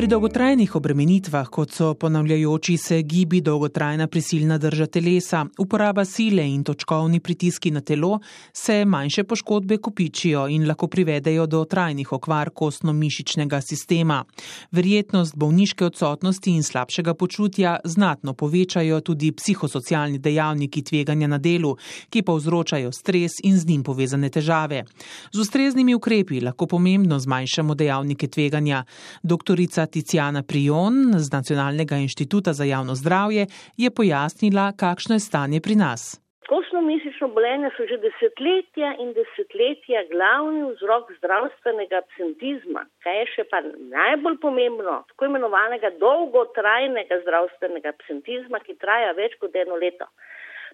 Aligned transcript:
Pri 0.00 0.08
dolgotrajnih 0.08 0.76
obremenitvah, 0.76 1.48
kot 1.52 1.74
so 1.76 1.90
ponavljajoči 1.94 2.76
se 2.76 3.02
gibi, 3.02 3.40
dolgotrajna 3.40 4.06
prisilna 4.06 4.56
drža 4.58 4.86
telesa, 4.86 5.42
uporaba 5.58 6.04
sile 6.04 6.46
in 6.48 6.62
točkovni 6.64 7.20
pritiski 7.20 7.70
na 7.70 7.80
telo, 7.80 8.18
se 8.52 8.84
manjše 8.84 9.24
poškodbe 9.24 9.76
kopičijo 9.76 10.46
in 10.48 10.64
lahko 10.68 10.86
privedejo 10.86 11.44
do 11.46 11.60
trajnih 11.64 12.12
okvar 12.12 12.50
kostno-mišičnega 12.50 13.60
sistema. 13.60 14.24
Verjetnost 14.70 15.36
bolniške 15.36 15.84
odsotnosti 15.84 16.50
in 16.50 16.62
slabšega 16.62 17.14
počutja 17.14 17.76
znatno 17.84 18.32
povečajo 18.32 19.00
tudi 19.00 19.32
psihosocialni 19.32 20.18
dejavniki 20.18 20.82
tveganja 20.82 21.28
na 21.28 21.38
delu, 21.38 21.74
ki 22.08 22.22
povzročajo 22.22 22.92
stres 22.92 23.36
in 23.44 23.58
z 23.58 23.68
njim 23.68 23.82
povezane 23.82 24.30
težave. 24.30 24.84
Z 25.32 25.40
ustreznimi 25.40 25.94
ukrepi 25.94 26.40
lahko 26.40 26.66
pomembno 26.66 27.18
zmanjšamo 27.18 27.74
dejavnike 27.74 28.28
tveganja. 28.28 28.84
Doktorica 29.22 29.89
Tiziana 29.92 30.42
Prion 30.42 30.94
z 31.18 31.26
Nacionalnega 31.32 31.96
inštituta 31.96 32.52
za 32.52 32.64
javno 32.64 32.94
zdravje 32.94 33.46
je 33.76 33.90
pojasnila, 33.90 34.72
kakšno 34.82 35.14
je 35.14 35.26
stanje 35.28 35.60
pri 35.60 35.74
nas. 35.84 36.02
Kostno-mišično 36.50 37.28
bolenje 37.36 37.68
so 37.76 37.84
že 37.90 37.96
desetletja 38.06 38.88
in 39.02 39.12
desetletja 39.18 40.00
glavni 40.12 40.62
vzrok 40.72 41.12
zdravstvenega 41.18 42.00
absentizma, 42.02 42.82
kaj 43.04 43.18
je 43.20 43.26
še 43.34 43.44
pa 43.52 43.60
najbolj 43.96 44.38
pomembno, 44.42 44.96
tako 45.12 45.28
imenovanega 45.30 45.92
dolgotrajnega 46.02 47.20
zdravstvenega 47.22 47.94
absentizma, 47.94 48.58
ki 48.66 48.78
traja 48.82 49.12
več 49.20 49.38
kot 49.42 49.54
eno 49.62 49.78
leto. 49.78 50.10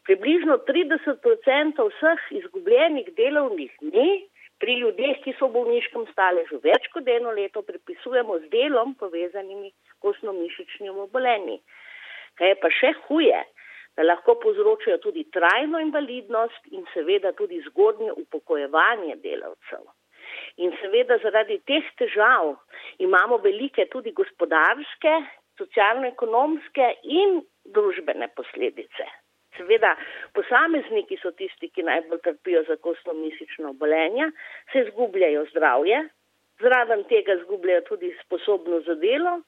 Približno 0.08 0.60
30% 0.70 1.84
vseh 1.90 2.24
izgubljenih 2.40 3.12
delovnih 3.20 3.72
dni 3.82 4.10
pri 4.62 4.78
ljudeh, 4.80 5.18
ki 5.24 5.34
so 5.38 5.48
v 5.48 5.58
bolniškem 5.58 6.06
staležu 6.12 6.60
več 6.64 6.88
kot 6.94 7.08
eno 7.08 7.32
leto, 7.36 7.62
pripisujemo 7.66 8.38
z 8.44 8.50
delom 8.52 8.94
povezanimi 9.00 9.72
kostno-mišičnimi 10.04 11.04
obolenji. 11.04 11.60
Kaj 12.36 12.52
je 12.52 12.56
pa 12.62 12.70
še 12.78 12.92
huje, 13.06 13.42
da 13.96 14.04
lahko 14.04 14.36
povzročajo 14.40 14.98
tudi 15.04 15.24
trajno 15.32 15.80
invalidnost 15.80 16.68
in 16.72 16.84
seveda 16.92 17.32
tudi 17.36 17.62
zgodnje 17.68 18.12
upokojevanje 18.12 19.16
delavcev. 19.24 19.84
In 20.60 20.72
seveda 20.80 21.16
zaradi 21.22 21.58
teh 21.68 21.86
težav 22.00 22.56
imamo 22.98 23.38
velike 23.44 23.86
tudi 23.92 24.12
gospodarske, 24.16 25.14
socialno-ekonomske 25.60 26.90
in 27.20 27.40
družbene 27.76 28.28
posledice. 28.36 29.08
Seveda, 29.56 29.94
posamezniki 30.36 31.18
so 31.22 31.32
tisti, 31.38 31.70
ki 31.72 31.84
najbolj 31.86 32.20
trpijo 32.24 32.62
za 32.68 32.76
kostno-misično 32.76 33.72
obolenje, 33.74 34.30
se 34.72 34.84
izgubljajo 34.84 35.46
zdravje, 35.50 36.02
zraven 36.60 37.04
tega 37.08 37.38
izgubljajo 37.40 37.80
tudi 37.88 38.14
sposobnost 38.24 38.86
za 38.86 38.94
delo 38.94 39.40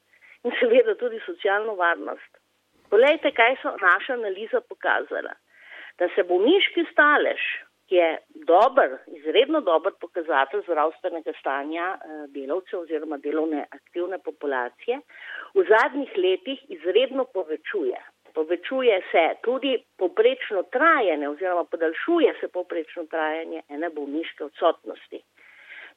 in 0.45 0.55
seveda 0.61 0.95
tudi 0.95 1.21
socialno 1.27 1.75
varnost. 1.75 2.31
Poglejte, 2.91 3.33
kaj 3.37 3.57
so 3.63 3.75
naša 3.83 4.13
analiza 4.13 4.61
pokazala. 4.69 5.35
Da 5.99 6.09
se 6.15 6.23
bolniški 6.23 6.85
stalež, 6.93 7.43
ki 7.89 7.97
je 7.97 8.09
dober, 8.49 8.99
izredno 9.19 9.61
dober 9.61 9.93
pokazatelj 10.01 10.63
zdravstvenega 10.67 11.33
stanja 11.41 11.87
eh, 11.95 12.21
delavcev 12.35 12.85
oziroma 12.85 13.19
delovne 13.25 13.65
aktivne 13.71 14.19
populacije, 14.25 15.01
v 15.55 15.65
zadnjih 15.73 16.13
letih 16.17 16.65
izredno 16.77 17.25
povečuje 17.35 18.01
povečuje 18.35 19.01
se 19.11 19.25
tudi 19.43 19.77
poprečno 19.99 20.63
trajanje 20.63 21.29
oziroma 21.29 21.65
podaljšuje 21.65 22.35
se 22.41 22.49
poprečno 22.49 23.07
trajanje 23.07 23.63
ene 23.69 23.91
bolniške 23.91 24.45
odsotnosti. 24.45 25.23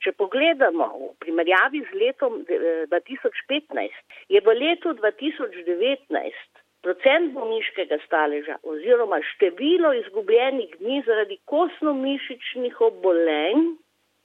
Če 0.01 0.11
pogledamo 0.17 0.87
v 0.97 1.11
primerjavi 1.21 1.83
z 1.89 1.99
letom 2.03 2.41
2015, 2.89 3.85
eh, 3.85 4.25
je 4.29 4.41
v 4.41 4.55
letu 4.57 4.93
2019 4.97 6.61
procent 6.81 7.33
bolniškega 7.33 7.99
staleža 8.05 8.57
oziroma 8.63 9.19
število 9.33 9.93
izgubljenih 9.99 10.73
dni 10.79 11.03
zaradi 11.05 11.37
kostno-mišičnih 11.45 12.81
obolenj 12.81 13.77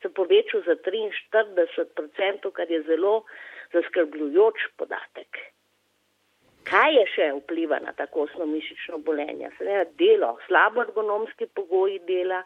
se 0.02 0.08
povečal 0.14 0.62
za 0.66 0.76
43 0.86 1.84
odstotkov, 1.84 2.50
kar 2.56 2.70
je 2.70 2.82
zelo 2.88 3.22
zaskrbljujoč 3.72 4.66
podatek. 4.76 5.55
Kaj 6.66 6.96
je 6.96 7.02
še 7.14 7.26
vpliva 7.36 7.76
na 7.82 7.92
tako 7.94 8.24
osnomišično 8.26 8.98
bolenje? 9.06 9.52
Seveda 9.58 9.84
delo, 10.00 10.32
slabo 10.48 10.82
ergonomski 10.82 11.46
pogoji 11.54 12.00
dela, 12.08 12.40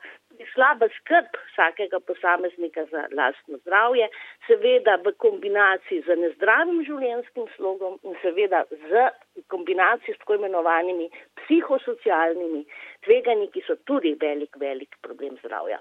slaba 0.52 0.88
skrb 0.96 1.38
vsakega 1.52 2.00
posameznika 2.08 2.84
za 2.90 3.06
lastno 3.16 3.56
zdravje, 3.62 4.08
seveda 4.46 4.98
v 5.04 5.14
kombinaciji 5.24 6.02
z 6.06 6.16
nezdravim 6.20 6.82
življenjskim 6.88 7.48
slogom 7.56 7.96
in 8.04 8.18
seveda 8.24 8.64
z 8.90 9.06
kombinaciji 9.52 10.14
s 10.14 10.20
tako 10.20 10.36
imenovanimi 10.40 11.08
psihosocialnimi 11.42 12.66
tveganji, 13.08 13.48
ki 13.54 13.64
so 13.66 13.78
tudi 13.88 14.16
velik, 14.20 14.60
velik 14.60 15.00
problem 15.06 15.40
zdravja. 15.44 15.80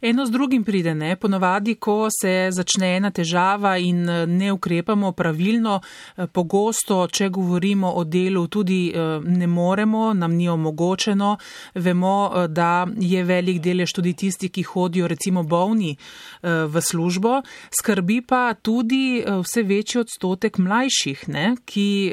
Eno 0.00 0.26
z 0.26 0.30
drugim 0.30 0.64
pride, 0.64 0.94
ne? 0.94 1.16
Ponovadi, 1.16 1.74
ko 1.74 2.08
se 2.20 2.48
začne 2.50 2.96
ena 2.96 3.10
težava 3.10 3.76
in 3.78 4.08
eh, 4.08 4.26
ne 4.26 4.52
ukrepamo 4.52 5.12
pravilno, 5.12 5.80
eh, 5.80 6.26
pogosto, 6.26 7.06
če 7.08 7.28
govorimo 7.32 7.92
o 7.96 8.04
delu, 8.04 8.46
tudi 8.48 8.92
eh, 8.92 9.20
ne 9.24 9.46
moremo, 9.46 10.12
nam 10.12 10.34
ni 10.36 10.48
omogočeno. 10.48 11.36
Vemo, 11.74 12.46
da 12.48 12.86
je 13.00 13.22
velik 13.24 13.62
delež 13.62 13.94
tudi 13.96 14.12
tisti, 14.14 14.48
ki 14.48 14.62
hodijo 14.62 15.08
recimo 15.08 15.42
bolni 15.42 15.96
v 16.42 16.80
službo. 16.80 17.40
Skrbi 17.72 18.20
pa 18.28 18.54
tudi 18.54 19.24
vse 19.24 19.62
večji 19.62 20.00
odstotek 20.00 20.58
mlajših, 20.58 21.24
ne? 21.28 21.54
ki, 21.64 22.12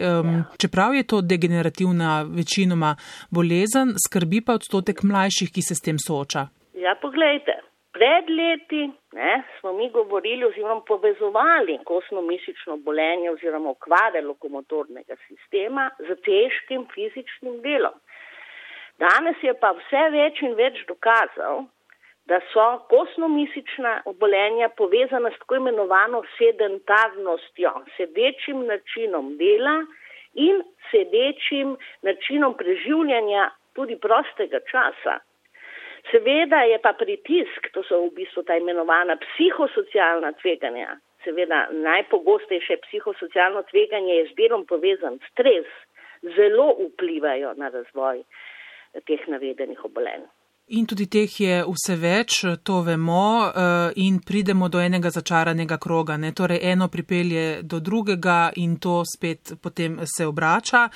čeprav 0.58 0.96
je 0.96 1.04
to 1.04 1.22
degenerativna 1.22 2.22
večinoma 2.24 2.96
bolezen, 3.30 3.96
skrbi 4.08 4.42
pa 4.42 4.56
odstotek 4.60 5.04
mlajših, 5.04 5.52
ki 5.52 5.62
se 5.62 5.76
s 5.76 5.84
tem 5.84 6.00
sooča. 6.00 6.48
Ja, 6.82 6.96
poglejte, 6.98 7.54
pred 7.94 8.30
leti 8.30 8.88
ne, 9.14 9.34
smo 9.60 9.74
mi 9.74 9.90
govorili 9.90 10.46
oziroma 10.46 10.82
povezovali 10.88 11.78
kostno-mišično 11.86 12.78
bolenje 12.78 13.30
oziroma 13.32 13.70
okvare 13.70 14.22
lokomotornega 14.22 15.16
sistema 15.28 15.90
z 16.00 16.18
težkim 16.26 16.88
fizičnim 16.94 17.62
delom. 17.62 17.94
Danes 18.98 19.38
je 19.46 19.54
pa 19.62 19.76
vse 19.78 20.04
več 20.18 20.42
in 20.42 20.58
več 20.58 20.82
dokazal, 20.90 21.68
da 22.26 22.42
so 22.50 22.68
kostno-mišična 22.90 23.96
obolenja 24.10 24.74
povezana 24.82 25.30
s 25.30 25.42
tako 25.46 25.62
imenovano 25.62 26.26
sedentarnostjo, 26.38 27.78
sedečim 27.98 28.66
načinom 28.74 29.36
dela 29.38 29.82
in 30.34 30.64
sedečim 30.90 31.78
načinom 32.02 32.58
preživljanja 32.58 33.52
tudi 33.78 34.02
prostega 34.02 34.66
časa. 34.72 35.22
Seveda 36.10 36.64
je 36.66 36.80
pa 36.82 36.94
pritisk, 36.98 37.70
to 37.74 37.84
so 37.86 38.02
v 38.08 38.16
bistvu 38.18 38.44
ta 38.44 38.58
imenovana 38.58 39.16
psihosocialna 39.22 40.34
tveganja, 40.42 40.98
seveda 41.24 41.68
najpogostejše 41.72 42.80
psihosocialno 42.88 43.64
tveganje 43.70 44.16
je 44.16 44.28
z 44.32 44.38
delom 44.40 44.66
povezan, 44.66 45.20
stres, 45.32 45.70
zelo 46.36 46.74
vplivajo 46.80 47.54
na 47.58 47.70
razvoj 47.70 48.24
teh 49.08 49.28
navedenih 49.28 49.86
obolenj. 49.86 50.26
In 50.72 50.86
tudi 50.88 51.10
teh 51.12 51.28
je 51.28 51.56
vse 51.68 51.98
več, 52.00 52.36
to 52.64 52.78
vemo, 52.86 53.52
eh, 53.52 53.92
in 53.96 54.22
pridemo 54.24 54.70
do 54.72 54.80
enega 54.80 55.10
začaranega 55.12 55.78
kroga. 55.78 56.16
Ne? 56.18 56.32
Torej, 56.32 56.60
eno 56.64 56.88
pripelje 56.88 57.64
do 57.64 57.80
drugega 57.80 58.54
in 58.56 58.78
to 58.78 59.04
spet 59.06 59.54
potem 59.62 60.00
se 60.06 60.26
obrača. 60.26 60.90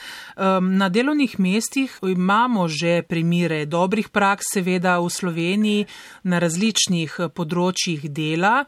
Na 0.61 0.89
delovnih 0.89 1.39
mestih 1.39 1.91
imamo 2.01 2.67
že 2.67 3.03
primire 3.03 3.65
dobrih 3.65 4.09
praks, 4.09 4.45
seveda 4.53 4.99
v 4.99 5.09
Sloveniji, 5.09 5.85
na 6.23 6.39
različnih 6.39 7.17
področjih 7.35 8.07
dela. 8.09 8.65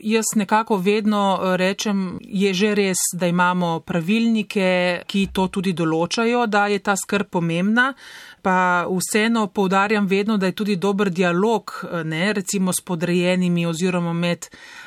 Jaz 0.00 0.34
nekako 0.36 0.76
vedno 0.76 1.40
eh, 1.40 1.56
rečem, 1.56 2.18
je 2.20 2.52
že 2.52 2.74
res, 2.74 2.98
da 3.16 3.26
imamo 3.26 3.80
pravilnike, 3.80 5.04
ki 5.06 5.28
to 5.32 5.48
tudi 5.48 5.72
določajo, 5.72 6.46
da 6.46 6.66
je 6.66 6.78
ta 6.78 6.96
skrb 6.96 7.30
pomembna 7.30 7.94
pa 8.42 8.86
vseeno 8.90 9.46
poudarjam 9.46 10.06
vedno, 10.06 10.36
da 10.42 10.46
je 10.50 10.58
tudi 10.60 10.74
dober 10.86 11.08
dialog, 11.20 11.64
ne, 12.12 12.24
recimo 12.38 12.70
s 12.78 12.80
podrejenimi 12.90 13.62
oziroma 13.72 14.12
med 14.24 14.40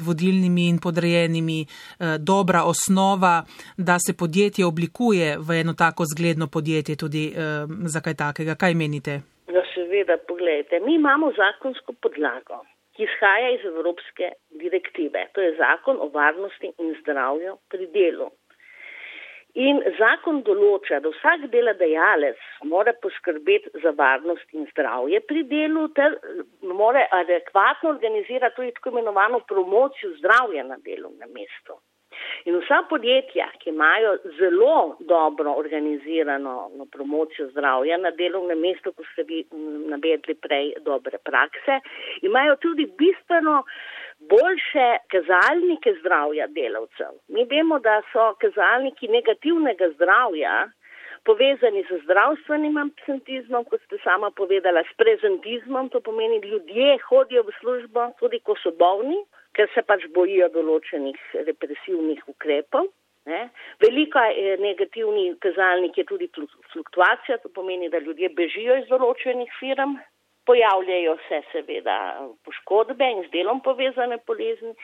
vodilnimi 0.08 0.64
in 0.72 0.78
podrejenimi, 0.88 1.60
eh, 1.64 2.18
dobra 2.32 2.62
osnova, 2.74 3.36
da 3.88 3.96
se 4.06 4.12
podjetje 4.22 4.64
oblikuje 4.74 5.28
v 5.48 5.50
eno 5.62 5.74
tako 5.84 6.04
zgledno 6.14 6.46
podjetje 6.56 6.94
tudi 7.04 7.24
eh, 7.28 7.36
za 7.94 8.00
kaj 8.06 8.16
takega. 8.24 8.54
Kaj 8.62 8.74
menite? 8.82 9.14
Ja, 9.56 9.64
seveda, 9.76 10.16
pogledajte, 10.30 10.76
mi 10.86 10.94
imamo 11.02 11.26
zakonsko 11.42 11.92
podlago, 12.04 12.58
ki 12.94 13.02
izhaja 13.08 13.50
iz 13.58 13.64
Evropske 13.72 14.26
direktive. 14.64 15.22
To 15.34 15.40
je 15.46 15.52
zakon 15.64 15.96
o 16.06 16.08
varnosti 16.20 16.68
in 16.84 16.90
zdravju 17.02 17.52
pri 17.72 17.86
delu. 17.98 18.28
In 19.56 19.78
zakon 19.96 20.42
določa, 20.44 20.98
da 21.00 21.12
vsak 21.14 21.46
delodajalec 21.54 22.40
mora 22.68 22.92
poskrbeti 23.06 23.72
za 23.84 23.94
varnost 23.96 24.52
in 24.52 24.68
zdravje 24.74 25.22
pri 25.30 25.46
delu 25.48 25.88
ter 25.96 26.18
mora 26.82 27.06
adekvatno 27.22 27.94
organizirati 27.96 28.60
tudi 28.60 28.76
tako 28.76 28.92
imenovano 28.98 29.40
promocijo 29.48 30.12
zdravja 30.20 30.68
na 30.68 30.76
delovnem 30.84 31.32
mestu. 31.32 31.80
In 32.46 32.60
vsa 32.60 32.82
podjetja, 32.90 33.48
ki 33.62 33.72
imajo 33.72 34.12
zelo 34.38 34.98
dobro 35.00 35.56
organizirano 35.62 36.54
no, 36.76 36.86
promocijo 36.92 37.48
zdravja 37.54 37.98
na 37.98 38.12
delovnem 38.12 38.60
mestu, 38.60 38.92
ko 38.94 39.08
ste 39.14 39.24
vi 39.24 39.42
navedli 39.92 40.36
prej 40.36 40.74
dobre 40.86 41.20
prakse, 41.30 41.80
imajo 42.28 42.56
tudi 42.66 42.86
bistveno 43.00 43.64
boljše 44.20 44.88
kazalnike 45.14 45.94
zdravja 46.00 46.48
delavcev. 46.48 47.14
Mi 47.28 47.46
vemo, 47.46 47.80
da 47.80 48.02
so 48.12 48.34
kazalniki 48.42 49.08
negativnega 49.08 49.90
zdravja 49.96 50.56
povezani 51.26 51.84
z 51.90 52.00
zdravstvenim 52.04 52.78
absentizmom, 52.78 53.66
kot 53.70 53.82
ste 53.86 53.98
sama 54.04 54.30
povedala, 54.32 54.84
s 54.86 54.94
prezentizmom, 55.02 55.90
to 55.90 56.00
pomeni, 56.00 56.38
ljudje 56.52 56.98
hodijo 57.08 57.44
v 57.44 57.56
službo 57.60 58.12
tudi, 58.20 58.40
ko 58.46 58.56
so 58.62 58.72
bolni, 58.72 59.18
ker 59.58 59.70
se 59.74 59.82
pač 59.82 60.06
bojijo 60.14 60.52
določenih 60.54 61.18
represivnih 61.50 62.22
ukrepov. 62.30 62.92
Ne. 63.26 63.48
Veliko 63.82 64.22
negativni 64.62 65.32
kazalnik 65.42 65.98
je 65.98 66.06
tudi 66.06 66.28
fluktuacija, 66.74 67.40
to 67.42 67.50
pomeni, 67.50 67.90
da 67.90 67.98
ljudje 67.98 68.30
bežijo 68.38 68.78
iz 68.84 68.86
določenih 68.92 69.50
firm, 69.58 69.98
Pojavljajo 70.46 71.18
se 71.28 71.42
seveda 71.52 71.98
poškodbe 72.46 73.08
in 73.12 73.24
z 73.28 73.32
delom 73.34 73.62
povezane 73.66 74.20
bolezni, 74.28 74.76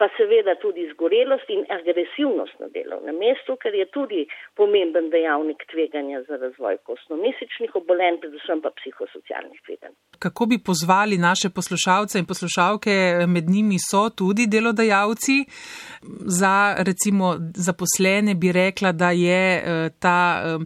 pa 0.00 0.08
seveda 0.16 0.54
tudi 0.64 0.86
zgorelost 0.94 1.50
in 1.52 1.66
agresivnost 1.78 2.56
na 2.62 2.68
delovnem 2.76 3.18
mestu, 3.24 3.56
ker 3.62 3.74
je 3.76 3.86
tudi 3.96 4.22
pomemben 4.56 5.10
dejavnik 5.14 5.66
tveganja 5.72 6.22
za 6.28 6.40
razvoj 6.44 6.80
kostno-mesičnih 6.88 7.76
obolenj, 7.82 8.22
predvsem 8.24 8.64
pa 8.64 8.72
psihosocialnih 8.80 9.60
tveganj 9.66 9.96
kako 10.20 10.46
bi 10.46 10.58
pozvali 10.58 11.18
naše 11.18 11.48
poslušalce 11.50 12.18
in 12.18 12.24
poslušalke, 12.24 13.24
med 13.28 13.50
njimi 13.50 13.76
so 13.90 14.10
tudi 14.10 14.46
delodajalci. 14.46 15.44
Za 16.26 16.74
recimo 16.78 17.36
zaposlene 17.54 18.34
bi 18.34 18.52
rekla, 18.52 18.92
da 18.92 19.10
je 19.10 19.56
eh, 19.56 19.90
ta 19.98 20.42
eh, 20.44 20.58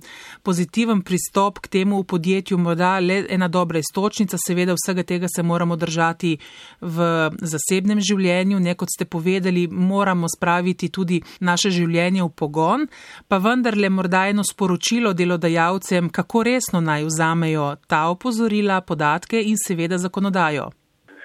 pozitiven 0.42 1.02
pristop 1.02 1.58
k 1.58 1.68
temu 1.68 2.00
v 2.00 2.04
podjetju 2.04 2.58
morda 2.58 2.98
le 2.98 3.24
ena 3.30 3.48
dobra 3.48 3.78
istočnica. 3.78 4.36
Seveda 4.46 4.74
vsega 4.74 5.02
tega 5.02 5.26
se 5.36 5.42
moramo 5.42 5.76
držati 5.76 6.38
v 6.80 6.96
zasebnem 7.40 8.00
življenju. 8.00 8.60
Ne 8.60 8.74
kot 8.74 8.88
ste 8.90 9.04
povedali, 9.04 9.23
moramo 9.70 10.26
spraviti 10.36 10.90
tudi 10.92 11.20
naše 11.40 11.70
življenje 11.70 12.22
v 12.22 12.30
pogon. 12.40 12.86
Pa 13.28 13.38
vendarle 13.38 13.88
morda 13.90 14.26
eno 14.32 14.44
sporočilo 14.44 15.12
delodajalcem, 15.12 16.10
kako 16.10 16.42
resno 16.50 16.80
naj 16.80 17.04
vzamejo 17.10 17.66
ta 17.88 18.08
opozorila, 18.14 18.80
podatke 18.80 19.40
in 19.50 19.56
seveda 19.66 19.98
zakonodajo. 19.98 20.68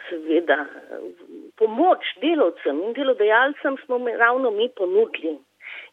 Seveda, 0.10 0.57
pomoč 1.60 2.01
delovcem 2.22 2.81
in 2.88 2.94
delodajalcem 2.94 3.78
smo 3.86 4.00
ravno 4.24 4.51
mi 4.51 4.69
ponudili. 4.80 5.38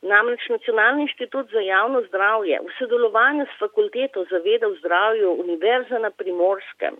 Namreč 0.02 0.42
Nacionalni 0.50 1.02
inštitut 1.06 1.50
za 1.50 1.60
javno 1.60 2.02
zdravje 2.08 2.60
v 2.66 2.72
sodelovanju 2.78 3.46
s 3.46 3.58
fakulteto 3.58 4.24
za 4.30 4.38
vede 4.44 4.66
v 4.66 4.78
zdravju 4.80 5.28
Univerze 5.44 5.98
na 5.98 6.10
Primorskem 6.10 6.94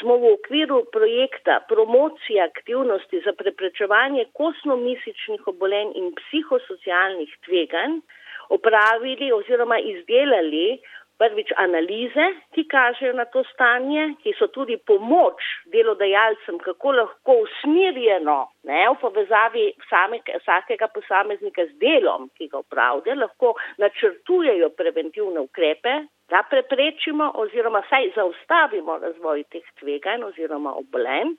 smo 0.00 0.16
v 0.16 0.32
okviru 0.36 0.84
projekta 0.92 1.60
promocije 1.68 2.42
aktivnosti 2.42 3.20
za 3.24 3.32
preprečevanje 3.32 4.26
kosno-misičnih 4.38 5.46
obolenj 5.52 5.94
in 6.00 6.12
psihosocialnih 6.20 7.30
tveganj 7.46 8.00
opravili 8.48 9.32
oziroma 9.32 9.78
izdelali 9.78 10.80
prvič 11.18 11.52
analize, 11.56 12.26
ki 12.54 12.64
kažejo 12.68 13.12
na 13.14 13.24
to 13.24 13.44
stanje, 13.52 14.06
ki 14.22 14.34
so 14.38 14.48
tudi 14.54 14.76
pomoč 14.90 15.46
delodajalcem, 15.72 16.58
kako 16.64 16.92
lahko 16.98 17.36
usmirjeno, 17.44 18.38
ne, 18.68 18.80
v 18.90 18.96
povezavi 19.00 19.68
same, 19.90 20.20
vsakega 20.40 20.88
posameznika 20.94 21.66
z 21.70 21.78
delom, 21.82 22.28
ki 22.38 22.50
ga 22.52 22.64
upravlja, 22.64 23.14
lahko 23.20 23.54
načrtujejo 23.82 24.72
preventivne 24.78 25.46
ukrepe, 25.46 26.00
da 26.28 26.42
preprečimo 26.50 27.32
oziroma 27.34 27.82
saj 27.88 28.10
zaustavimo 28.16 28.98
razvoj 28.98 29.44
teh 29.52 29.66
tveganj 29.80 30.24
oziroma 30.24 30.74
obolenj. 30.74 31.34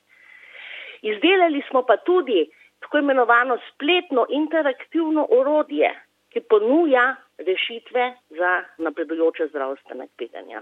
Izdelali 1.02 1.62
smo 1.70 1.84
pa 1.86 1.98
tudi 1.98 2.46
tako 2.80 2.98
imenovano 2.98 3.58
spletno 3.70 4.26
interaktivno 4.30 5.28
orodje, 5.40 5.90
ki 6.30 6.42
ponuja 6.50 7.16
rešitve 7.38 8.14
za 8.30 8.64
napredujoče 8.78 9.48
zdravstvene 9.48 10.08
tveganja. 10.18 10.62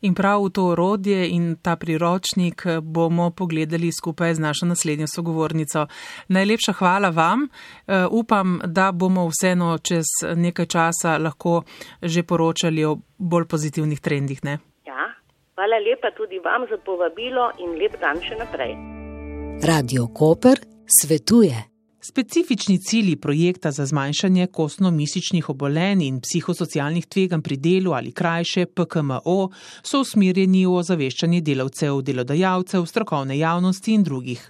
In 0.00 0.14
prav 0.14 0.44
v 0.44 0.50
to 0.50 0.66
orodje 0.72 1.28
in 1.30 1.56
ta 1.62 1.76
priročnik 1.76 2.64
bomo 2.82 3.30
pogledali 3.30 3.92
skupaj 3.92 4.34
z 4.34 4.40
našo 4.40 4.66
naslednjo 4.66 5.06
sogovornico. 5.06 5.86
Najlepša 6.28 6.72
hvala 6.72 7.10
vam. 7.10 7.42
Uh, 7.42 7.94
upam, 8.10 8.60
da 8.64 8.92
bomo 8.92 9.28
vseeno 9.28 9.78
čez 9.78 10.06
nekaj 10.36 10.66
časa 10.66 11.18
lahko 11.18 11.62
že 12.02 12.22
poročali 12.22 12.84
o 12.84 12.98
bolj 13.18 13.46
pozitivnih 13.46 14.00
trendih. 14.00 14.44
Ne? 14.44 14.58
Ja, 14.86 15.12
hvala 15.54 15.78
lepa 15.78 16.10
tudi 16.16 16.38
vam 16.38 16.66
za 16.70 16.78
povabilo 16.84 17.50
in 17.58 17.76
lep 17.80 18.00
dan 18.00 18.20
še 18.20 18.38
naprej. 18.40 18.76
Radio 19.60 20.08
Koper 20.08 20.58
svetuje. 20.86 21.79
Specifični 22.02 22.78
cilji 22.78 23.16
projekta 23.16 23.70
za 23.70 23.86
zmanjšanje 23.86 24.46
kostno-misičnih 24.46 25.50
obolenj 25.50 26.02
in 26.02 26.20
psihosocialnih 26.20 27.06
tveganj 27.06 27.42
pri 27.42 27.56
delu 27.56 27.92
ali 27.92 28.12
krajše 28.12 28.66
PKMO 28.66 29.50
so 29.82 30.00
usmerjeni 30.00 30.62
v 30.66 30.78
ozaveščanje 30.80 31.40
delavcev, 31.44 32.00
delodajalcev, 32.02 32.86
strokovne 32.86 33.36
javnosti 33.38 33.92
in 33.92 34.04
drugih. 34.04 34.46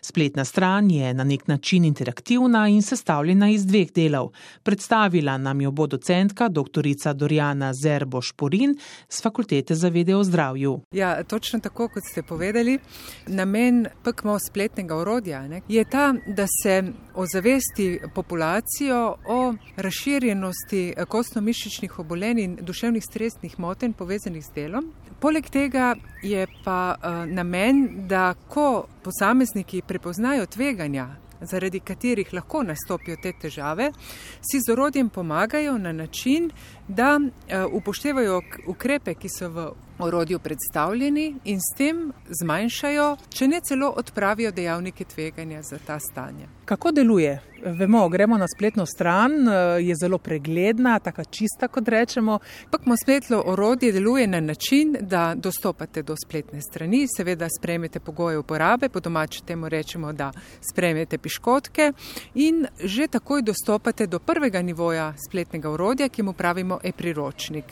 Spletna 0.00 0.44
stran 0.44 0.90
je 0.90 1.14
na 1.14 1.24
nek 1.24 1.48
način 1.48 1.84
interaktivna 1.84 2.68
in 2.68 2.82
sestavljena 2.82 3.50
iz 3.50 3.66
dveh 3.66 3.90
delov. 3.92 4.30
Predstavila 4.62 5.36
nam 5.38 5.60
jo 5.60 5.70
bo 5.70 5.86
docentka 5.86 6.48
dr. 6.48 6.86
Dorjana 7.14 7.72
Zerbo-Šporin 7.74 8.78
z 9.08 9.22
Fakultete 9.22 9.74
za 9.74 9.88
vede 9.88 10.16
o 10.16 10.24
zdravju. 10.24 10.80
Ja, 10.92 11.24
točno 11.24 11.60
tako, 11.60 11.88
kot 11.88 12.02
ste 12.10 12.22
povedali, 12.22 12.78
namen 13.26 13.86
PKMO 14.04 14.38
spletnega 14.38 14.96
orodja 14.96 15.48
ne, 15.48 15.62
je 15.68 15.84
ta, 15.84 16.14
da 16.26 16.46
se 16.62 16.91
ozavesti 17.14 18.00
populacijo 18.14 19.16
o 19.26 19.54
razširjenosti 19.76 20.94
kostno-mišičnih 21.08 21.98
obolenj 21.98 22.40
in 22.40 22.58
duševnih 22.60 23.04
stresnih 23.04 23.58
motenj 23.60 23.92
povezanih 23.92 24.44
z 24.44 24.54
delom. 24.54 24.92
Poleg 25.20 25.50
tega 25.50 25.94
je 26.22 26.46
pa 26.64 26.94
uh, 26.94 27.26
namen, 27.30 28.06
da 28.08 28.34
ko 28.48 28.86
posamezniki 29.02 29.82
prepoznajo 29.86 30.46
tveganja, 30.46 31.08
zaradi 31.40 31.80
katerih 31.80 32.32
lahko 32.34 32.62
nastopijo 32.62 33.16
te 33.22 33.32
težave, 33.32 33.92
si 34.40 34.60
z 34.60 34.72
orodjem 34.72 35.08
pomagajo 35.08 35.78
na 35.78 35.92
način, 35.92 36.50
da 36.88 37.18
uh, 37.20 37.30
upoštevajo 37.72 38.40
ukrepe, 38.66 39.14
ki 39.14 39.28
so 39.28 39.48
v 39.48 39.70
orodju 40.02 40.38
predstavljeni 40.38 41.34
in 41.44 41.60
s 41.60 41.76
tem 41.76 42.12
zmanjšajo, 42.42 43.16
če 43.28 43.48
ne 43.48 43.60
celo 43.60 43.88
odpravijo 43.96 44.50
dejavnike 44.52 45.04
tveganja 45.04 45.62
za 45.62 45.78
ta 45.86 45.98
stanja. 45.98 46.46
Kako 46.64 46.92
deluje? 46.92 47.40
Vemo, 47.64 48.08
gremo 48.08 48.38
na 48.38 48.46
spletno 48.56 48.86
stran, 48.86 49.32
je 49.80 49.94
zelo 49.94 50.18
pregledna, 50.18 50.98
tako 50.98 51.24
čista, 51.24 51.68
kot 51.68 51.88
rečemo. 51.88 52.38
Pakmo 52.70 52.94
spletno 53.02 53.42
orodje 53.46 53.92
deluje 53.92 54.26
na 54.26 54.40
način, 54.40 54.96
da 55.00 55.34
dostopate 55.36 56.02
do 56.02 56.16
spletne 56.26 56.60
strani, 56.60 57.06
seveda 57.16 57.48
spremete 57.58 58.00
pogoje 58.00 58.38
uporabe, 58.38 58.88
po 58.88 59.00
domači 59.00 59.44
temu 59.46 59.68
rečemo, 59.68 60.12
da 60.12 60.32
spremete 60.72 61.18
piškotke 61.18 61.92
in 62.34 62.66
že 62.82 63.06
takoj 63.06 63.42
dostopate 63.42 64.06
do 64.06 64.18
prvega 64.18 64.62
nivoja 64.62 65.14
spletnega 65.28 65.70
orodja, 65.70 66.08
ki 66.08 66.22
mu 66.22 66.32
pravimo 66.32 66.78
e-priročnik. 66.82 67.64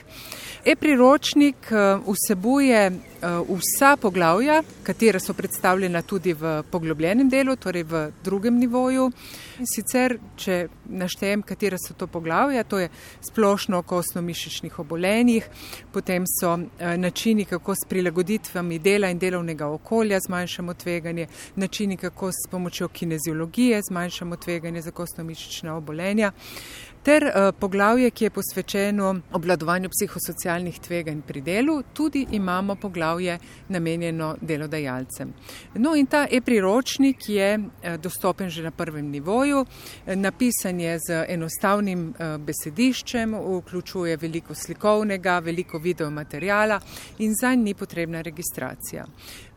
E-priročnik 0.65 1.73
vsebuje 2.25 2.87
eh, 2.87 2.93
vsa 3.49 3.97
poglavja, 3.97 4.63
katera 4.83 5.21
so 5.21 5.35
predstavljena 5.35 6.03
tudi 6.03 6.33
v 6.33 6.63
poglobljenem 6.71 7.29
delu, 7.29 7.57
torej 7.57 7.83
v 7.83 8.11
drugem 8.25 8.59
nivoju. 8.59 9.11
Sicer, 9.75 10.17
če 10.37 10.69
naštejem, 10.89 11.43
katera 11.43 11.77
so 11.79 11.95
to 11.95 12.07
poglavja, 12.07 12.65
to 12.65 12.79
je 12.79 12.89
splošno 13.31 13.79
o 13.79 13.83
kostno-mišičnih 13.83 14.79
obolenjih, 14.79 15.49
potem 15.93 16.25
so 16.29 16.57
eh, 16.59 16.97
načini, 16.97 17.45
kako 17.45 17.75
s 17.75 17.89
prilagoditvami 17.89 18.79
dela 18.79 19.11
in 19.11 19.19
delovnega 19.19 19.69
okolja 19.69 20.21
zmanjšamo 20.27 20.75
tveganje, 20.75 21.27
načini, 21.57 21.97
kako 21.97 22.33
s 22.33 22.49
pomočjo 22.51 22.89
kineziologije 22.89 23.83
zmanjšamo 23.89 24.37
tveganje 24.37 24.83
za 24.83 24.91
kostno-mišična 24.91 25.77
obolenja. 25.77 26.33
Ter 27.03 27.25
uh, 27.25 27.55
poglavje, 27.59 28.11
ki 28.11 28.25
je 28.25 28.31
posvečeno 28.31 29.15
obladovanju 29.33 29.89
psihosocialnih 29.89 30.81
tveganj 30.81 31.23
pri 31.27 31.41
delu, 31.41 31.83
tudi 31.93 32.27
imamo 32.31 32.75
poglavje 32.75 33.39
namenjeno 33.69 34.35
delodajalcem. 34.41 35.33
No 35.75 35.95
in 35.95 36.07
ta 36.07 36.27
e-priročnik 36.31 37.29
je 37.29 37.59
uh, 37.59 37.97
dostopen 37.97 38.51
že 38.51 38.63
na 38.63 38.71
prvem 38.71 39.11
nivoju, 39.11 39.65
napisan 40.07 40.81
je 40.81 40.99
z 40.99 41.25
enostavnim 41.29 42.15
besediščem, 42.39 43.35
vključuje 43.35 44.17
veliko 44.17 44.55
slikovnega, 44.55 45.39
veliko 45.39 45.79
videomaterijala 45.79 46.81
in 47.19 47.35
za 47.35 47.55
njih 47.55 47.61
ni 47.61 47.75
potrebna 47.75 48.21
registracija. 48.21 49.07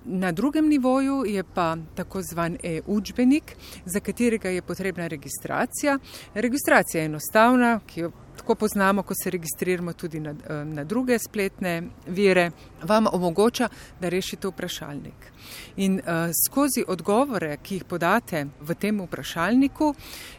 Na 0.06 0.32
drugem 0.32 0.68
nivoju 0.68 1.24
je 1.28 1.44
pa 1.44 1.78
tako 1.96 2.22
zvan 2.22 2.58
e-učbenik, 2.64 3.56
za 3.86 4.00
katerega 4.00 4.50
je 4.50 4.62
potrebna 4.62 5.08
registracija. 5.08 6.00
Registracija 6.34 7.02
je 7.02 7.06
enostavna, 7.06 7.80
ki 7.88 8.00
jo 8.00 8.12
tako 8.38 8.56
poznamo, 8.56 9.04
ko 9.04 9.14
se 9.24 9.30
registriramo 9.30 9.94
tudi 9.94 10.20
na, 10.20 10.30
eh, 10.30 10.66
na 10.66 10.84
druge 10.84 11.20
spletne 11.20 11.84
vire, 12.08 12.52
vam 12.84 13.08
omogoča, 13.12 13.70
da 14.02 14.10
rešite 14.10 14.48
vprašalnik. 14.48 15.32
In 15.76 15.94
uh, 15.94 16.04
skozi 16.48 16.84
odgovore, 16.88 17.58
ki 17.64 17.76
jih 17.76 17.84
podate 17.84 18.46
v 18.62 18.76
tem 18.76 19.02
vprašalniku, 19.02 19.94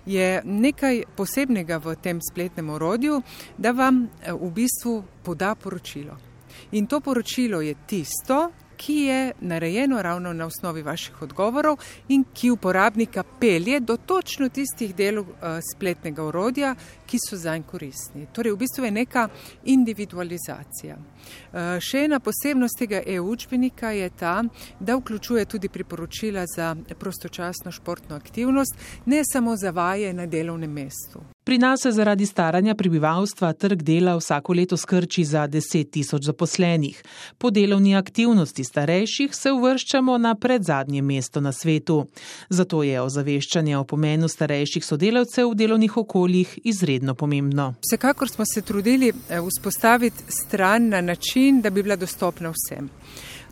je 0.06 0.42
nekaj 0.44 1.02
posebnega 1.16 1.76
v 1.78 1.96
tem 1.96 2.20
spletnem 2.30 2.70
orodju, 2.70 3.22
da 3.58 3.70
vam 3.70 4.04
uh, 4.04 4.34
v 4.40 4.50
bistvu 4.50 5.02
poda 5.22 5.54
poročilo. 5.54 6.16
In 6.72 6.86
to 6.86 7.00
poročilo 7.00 7.60
je 7.60 7.74
tisto, 7.86 8.50
ki 8.76 8.94
je 8.94 9.32
narejeno 9.40 10.02
ravno 10.02 10.32
na 10.32 10.46
osnovi 10.46 10.82
vaših 10.82 11.22
odgovorov 11.22 11.76
in 12.08 12.24
ki 12.34 12.50
uporabnika 12.50 13.22
pelje 13.40 13.80
do 13.80 13.96
točno 13.96 14.48
tistih 14.48 14.94
delov 14.94 15.28
uh, 15.28 15.58
spletnega 15.74 16.24
orodja, 16.24 16.74
ki 17.06 17.18
so 17.28 17.36
zanj 17.36 17.62
koristni. 17.70 18.26
Torej, 18.32 18.52
v 18.52 18.56
bistvu 18.56 18.84
je 18.84 18.90
neka 18.90 19.28
individualizacija. 19.64 20.96
Uh, 20.96 21.76
še 21.80 22.04
ena 22.04 22.20
posebnost 22.20 22.78
tega 22.78 23.02
e-učbenika 23.06 23.90
je 23.90 24.10
ta, 24.10 24.42
da 24.80 24.96
vključuje 24.96 25.44
tudi 25.44 25.68
priporočila 25.68 26.46
za 26.56 26.74
prostočasno 26.98 27.72
športno 27.72 28.16
aktivnost, 28.16 28.76
ne 29.06 29.22
samo 29.32 29.56
za 29.56 29.70
vaje 29.70 30.12
na 30.12 30.26
delovnem 30.26 30.72
mestu. 30.72 31.33
Pri 31.44 31.58
nas 31.58 31.80
se 31.80 31.90
zaradi 31.92 32.26
staranja 32.26 32.74
prebivalstva 32.74 33.52
trg 33.52 33.82
dela 33.82 34.16
vsako 34.16 34.52
leto 34.52 34.76
skrči 34.76 35.24
za 35.24 35.48
10 35.48 35.90
tisoč 35.90 36.22
zaposlenih. 36.24 37.02
Po 37.38 37.50
delovni 37.50 37.96
aktivnosti 37.96 38.64
starejših 38.64 39.34
se 39.34 39.52
uvrščamo 39.52 40.18
na 40.18 40.34
predzadnje 40.34 41.02
mesto 41.02 41.40
na 41.40 41.52
svetu. 41.52 42.06
Zato 42.48 42.82
je 42.82 43.00
ozaveščanje 43.00 43.76
o 43.76 43.84
pomenu 43.84 44.28
starejših 44.28 44.84
sodelavcev 44.84 45.50
v 45.50 45.54
delovnih 45.54 45.96
okoljih 45.96 46.58
izredno 46.64 47.14
pomembno. 47.14 47.74
Vsekakor 47.84 48.28
smo 48.28 48.44
se 48.46 48.62
trudili 48.62 49.12
eh, 49.12 49.40
vzpostaviti 49.40 50.24
stran 50.28 50.88
na 50.88 51.00
način, 51.00 51.60
da 51.60 51.70
bi 51.70 51.82
bila 51.82 51.96
dostopna 51.96 52.54
vsem. 52.56 52.88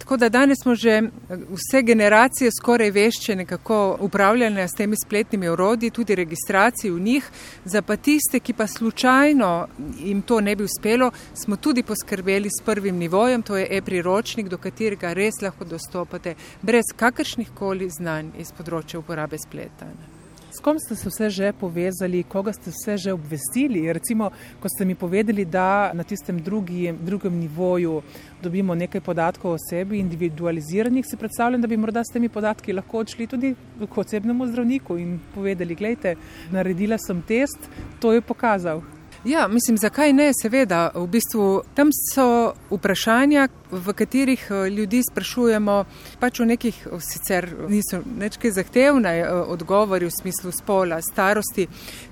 Tako 0.02 0.16
da 0.16 0.28
danes 0.28 0.58
smo 0.62 0.74
že 0.74 0.90
eh, 0.90 1.02
vse 1.30 1.82
generacije 1.82 2.50
skoraj 2.50 2.90
vešče 2.90 3.36
nekako 3.36 3.96
upravljene 4.00 4.68
s 4.68 4.72
temi 4.72 4.96
spletnimi 5.04 5.48
urodji, 5.48 5.90
tudi 5.90 6.14
registraciji 6.14 6.90
v 6.90 7.00
njih. 7.00 7.30
Za 7.64 7.82
pa 7.82 7.96
tiste, 7.96 8.40
ki 8.40 8.52
pa 8.52 8.66
slučajno 8.66 9.68
jim 9.98 10.22
to 10.22 10.40
ne 10.40 10.56
bi 10.56 10.64
uspelo, 10.64 11.10
smo 11.34 11.56
tudi 11.56 11.82
poskrbeli 11.82 12.48
s 12.48 12.64
prvim 12.64 12.96
nivojem, 12.96 13.42
to 13.42 13.56
je 13.56 13.68
e-priročnik, 13.70 14.48
do 14.48 14.58
katerega 14.58 15.12
res 15.12 15.38
lahko 15.42 15.64
dostopate 15.64 16.34
brez 16.62 16.90
kakršnih 16.96 17.54
koli 17.54 17.90
znanj 17.90 18.34
iz 18.38 18.50
področja 18.52 18.98
uporabe 18.98 19.38
spleta. 19.38 19.86
Ne. 19.86 20.11
S 20.52 20.60
kom 20.60 20.78
ste 20.78 20.96
se 20.96 21.08
vse 21.08 21.30
že 21.30 21.52
povezali, 21.52 22.22
koga 22.28 22.52
ste 22.52 22.70
vse 22.70 22.96
že 22.96 23.12
obvestili? 23.12 23.88
Recimo, 23.92 24.30
ko 24.60 24.68
ste 24.68 24.84
mi 24.84 24.94
povedali, 24.94 25.44
da 25.44 25.92
na 25.94 26.04
tistem 26.04 26.42
drugi, 26.44 26.92
drugem 26.92 27.38
nivoju 27.40 28.02
dobimo 28.42 28.74
nekaj 28.74 29.00
podatkov 29.00 29.56
o 29.56 29.62
sebi, 29.70 29.98
individualiziranih, 29.98 31.06
si 31.08 31.16
predstavljam, 31.16 31.60
da 31.60 31.68
bi 31.68 31.76
morda 31.76 32.04
s 32.04 32.12
temi 32.12 32.28
podatki 32.28 32.72
lahko 32.72 32.98
odšli 32.98 33.26
tudi 33.26 33.54
k 33.80 33.98
osebnemu 33.98 34.46
zdravniku 34.46 34.98
in 34.98 35.20
povedali, 35.34 35.74
gledajte, 35.74 36.16
naredila 36.52 36.98
sem 36.98 37.22
test, 37.22 37.70
to 38.00 38.12
je 38.12 38.20
pokazal. 38.20 38.82
Ja, 39.24 39.48
mislim, 39.48 39.78
zakaj 39.78 40.12
ne, 40.12 40.32
seveda. 40.34 40.90
V 40.94 41.06
bistvu 41.06 41.62
tam 41.74 41.92
so 41.94 42.52
vprašanja, 42.70 43.48
v 43.72 43.92
katerih 43.92 44.46
eh, 44.50 44.70
ljudi 44.70 45.02
sprašujemo, 45.10 45.84
pač 46.20 46.40
o 46.40 46.44
nekih, 46.44 46.76
sicer 47.00 47.48
niso 47.68 48.02
nečke 48.18 48.50
zahtevne 48.52 49.14
eh, 49.18 49.30
odgovori 49.32 50.06
v 50.06 50.12
smislu 50.12 50.52
spola, 50.52 51.00
starosti, 51.02 51.66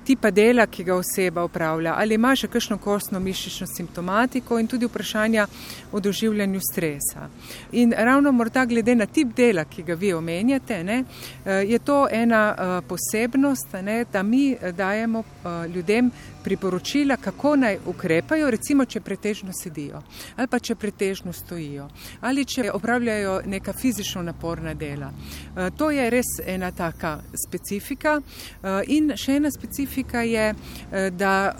tipa 0.04 0.30
dela, 0.30 0.66
ki 0.66 0.84
ga 0.84 0.96
oseba 0.96 1.44
upravlja, 1.44 1.94
ali 1.98 2.16
ima 2.16 2.32
še 2.36 2.48
kakšno 2.48 2.78
kostno 2.80 3.20
mišično 3.20 3.66
simptomatiko 3.68 4.58
in 4.58 4.66
tudi 4.66 4.88
vprašanja 4.88 5.46
o 5.92 6.00
doživljanju 6.00 6.60
stresa. 6.72 7.28
In 7.72 7.92
ravno 7.96 8.32
morda 8.32 8.64
glede 8.64 8.94
na 8.96 9.06
tip 9.06 9.34
dela, 9.36 9.64
ki 9.64 9.82
ga 9.82 9.94
vi 9.94 10.12
omenjate, 10.16 10.82
ne, 10.84 11.04
eh, 11.44 11.64
je 11.68 11.78
to 11.78 12.06
ena 12.10 12.80
posebnost, 12.88 13.74
ne, 13.82 14.04
da 14.12 14.22
mi 14.22 14.56
dajemo 14.76 15.22
ljudem 15.74 16.10
priporočila, 16.44 17.16
kako 17.16 17.56
naj 17.56 17.78
ukrepajo, 17.86 18.50
recimo, 18.50 18.84
če 18.84 19.00
pretežno 19.00 19.52
sedijo 19.52 20.00
ali 20.36 20.48
pa 20.48 20.58
če 20.58 20.74
pretežno 20.74 21.32
stojijo 21.32 21.49
stojijo 21.50 21.88
ali 22.20 22.44
če 22.44 22.70
opravljajo 22.72 23.40
neka 23.46 23.72
fizično 23.72 24.22
naporna 24.22 24.74
dela. 24.74 25.10
Eh, 25.10 25.70
to 25.76 25.90
je 25.90 26.10
res 26.10 26.38
ena 26.46 26.70
taka 26.70 27.18
specifika 27.46 28.20
eh, 28.20 28.82
in 28.86 29.12
še 29.16 29.36
ena 29.36 29.50
specifika 29.50 30.22
je, 30.22 30.54
eh, 30.92 31.10
da 31.10 31.54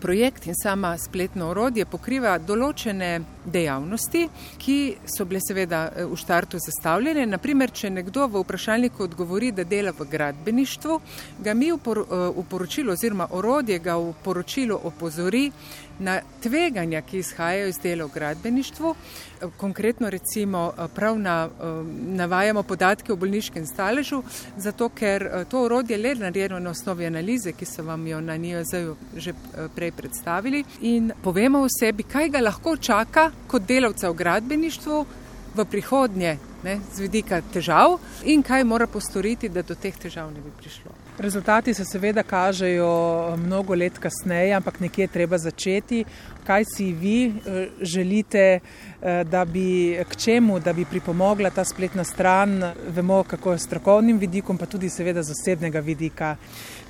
projekt 0.00 0.46
in 0.46 0.54
sama 0.54 0.96
spletno 0.98 1.48
orodje 1.50 1.86
pokriva 1.86 2.38
določene 2.38 3.20
dejavnosti, 3.46 4.26
ki 4.58 4.78
so 5.16 5.24
bile 5.24 5.40
seveda 5.40 5.86
v 6.10 6.16
štartu 6.18 6.58
zastavljene. 6.62 7.26
Naprimer, 7.26 7.70
če 7.70 7.90
nekdo 7.90 8.26
v 8.26 8.42
vprašalniku 8.44 9.06
odgovori, 9.06 9.52
da 9.52 9.64
dela 9.64 9.94
v 9.96 10.08
gradbeništvu, 10.10 11.00
ga 11.44 11.54
mi 11.54 11.72
v 11.72 12.44
poročilu 12.50 12.92
oziroma 12.92 13.28
orodje 13.30 13.78
ga 13.78 13.96
v 13.96 14.14
poročilu 14.24 14.80
opozori, 14.84 15.50
na 15.98 16.20
tveganja, 16.42 17.00
ki 17.02 17.18
izhajajo 17.18 17.68
iz 17.68 17.78
dela 17.82 18.04
v 18.04 18.10
gradbeništvu. 18.14 18.94
Konkretno 19.56 20.10
recimo 20.10 20.72
prav 20.94 21.18
na, 21.18 21.48
navajamo 22.06 22.62
podatke 22.62 23.12
o 23.12 23.16
bolniškem 23.16 23.66
staležu, 23.66 24.22
zato 24.56 24.88
ker 24.88 25.44
to 25.50 25.64
urodje 25.64 25.98
le 25.98 26.14
narejeno 26.14 26.58
na 26.58 26.70
osnovi 26.70 27.06
analize, 27.06 27.52
ki 27.52 27.64
so 27.64 27.82
vam 27.82 28.06
jo 28.06 28.20
na 28.20 28.36
NIOZ-ju 28.36 28.96
že 29.16 29.32
prej 29.74 29.92
predstavili 29.92 30.64
in 30.80 31.12
povemo 31.22 31.60
o 31.64 31.68
sebi, 31.80 32.02
kaj 32.02 32.28
ga 32.28 32.40
lahko 32.40 32.76
čaka 32.76 33.30
kot 33.46 33.66
delavca 33.68 34.10
v 34.10 34.14
gradbeništvu 34.14 35.06
v 35.56 35.64
prihodnje 35.64 36.36
ne, 36.64 36.78
z 36.94 37.00
vidika 37.00 37.40
težav 37.52 37.98
in 38.24 38.42
kaj 38.42 38.64
mora 38.64 38.86
postoriti, 38.86 39.48
da 39.48 39.62
do 39.62 39.74
teh 39.74 39.96
težav 39.96 40.30
ne 40.32 40.42
bi 40.42 40.52
prišlo. 40.60 41.05
Rezultati 41.18 41.74
se 41.74 41.84
seveda 41.84 42.22
kažejo 42.22 43.28
eh, 43.32 43.36
mnogo 43.36 43.74
let 43.74 43.98
kasneje, 43.98 44.54
ampak 44.54 44.80
nekje 44.80 45.02
je 45.02 45.08
treba 45.08 45.38
začeti. 45.38 46.04
Kaj 46.46 46.64
si 46.76 46.92
vi 46.92 47.26
eh, 47.26 47.68
želite, 47.80 48.60
eh, 49.02 49.24
da 49.24 49.44
bi 49.44 49.98
k 50.08 50.16
čemu, 50.16 50.60
da 50.60 50.72
bi 50.72 50.84
pripomogla 50.84 51.50
ta 51.50 51.64
spletna 51.64 52.04
stran, 52.04 52.72
vemo 52.88 53.22
kako 53.22 53.52
je 53.52 53.58
strokovnim 53.58 54.18
vidikom, 54.18 54.58
pa 54.58 54.66
tudi 54.66 54.88
seveda 54.88 55.22
z 55.22 55.32
osebnega 55.32 55.80
vidika. 55.80 56.36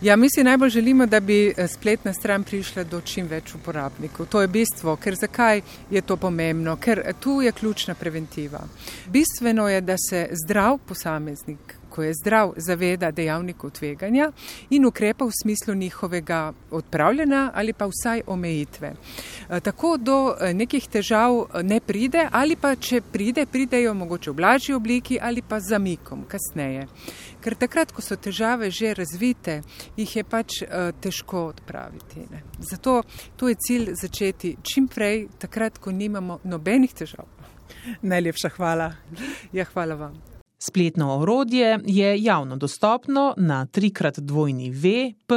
Ja, 0.00 0.16
mi 0.16 0.28
si 0.30 0.44
najbolj 0.44 0.70
želimo, 0.70 1.06
da 1.06 1.20
bi 1.20 1.54
spletna 1.68 2.12
stran 2.12 2.44
prišla 2.44 2.84
do 2.84 3.00
čim 3.00 3.26
več 3.26 3.54
uporabnikov. 3.54 4.26
To 4.26 4.42
je 4.42 4.48
bistvo, 4.48 4.96
ker 4.96 5.14
zakaj 5.14 5.62
je 5.90 6.02
to 6.02 6.16
pomembno? 6.16 6.76
Ker 6.76 7.14
tu 7.20 7.40
je 7.42 7.52
ključna 7.52 7.94
preventiva. 7.94 8.60
Bistveno 9.06 9.68
je, 9.68 9.80
da 9.80 9.96
se 10.10 10.28
zdrav 10.44 10.78
posameznik 10.78 11.85
ko 11.96 12.02
je 12.02 12.14
zdrav, 12.14 12.52
zaveda 12.56 13.10
dejavnikov 13.10 13.70
tveganja 13.70 14.28
in 14.70 14.84
ukrepa 14.84 15.24
v 15.24 15.32
smislu 15.42 15.74
njihovega 15.74 16.52
odpravljanja 16.70 17.50
ali 17.54 17.72
pa 17.72 17.88
vsaj 17.88 18.22
omejitve. 18.26 18.92
E, 18.92 19.60
tako 19.60 19.96
do 19.96 20.18
e, 20.40 20.54
nekih 20.54 20.88
težav 20.88 21.38
e, 21.40 21.62
ne 21.62 21.80
pride 21.80 22.28
ali 22.32 22.56
pa 22.56 22.74
če 22.76 23.00
pride, 23.00 23.46
pridejo 23.46 23.94
mogoče 23.94 24.30
v 24.30 24.34
blažji 24.34 24.74
obliki 24.74 25.18
ali 25.22 25.42
pa 25.42 25.60
zamikom 25.60 26.26
kasneje. 26.28 26.86
Ker 27.40 27.54
takrat, 27.54 27.92
ko 27.92 28.02
so 28.02 28.16
težave 28.16 28.70
že 28.70 28.92
razvite, 28.94 29.60
jih 29.96 30.16
je 30.16 30.24
pač 30.24 30.62
težko 31.00 31.46
odpraviti. 31.52 32.26
Ne. 32.30 32.42
Zato 32.58 33.02
to 33.36 33.48
je 33.48 33.54
cilj 33.54 33.92
začeti 33.94 34.56
čim 34.62 34.88
prej, 34.88 35.28
takrat, 35.38 35.78
ko 35.78 35.92
nimamo 35.92 36.40
nobenih 36.44 36.92
težav. 36.92 37.28
Najlepša 38.02 38.56
hvala. 38.56 38.92
Ja, 39.52 39.64
hvala 39.64 39.94
vam. 39.94 40.35
Spletno 40.58 41.18
orodje 41.18 41.78
je 41.84 42.22
javno 42.22 42.56
dostopno 42.56 43.34
na 43.36 43.66
trikrat 43.66 44.18
dvojni 44.18 44.70
v.pkmo.si 44.70 45.36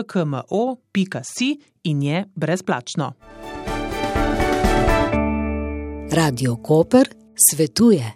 in 1.83 2.03
je 2.03 2.25
brezplačno. 2.35 3.13
Radio 6.11 6.55
Koper 6.55 7.09
svetuje. 7.51 8.05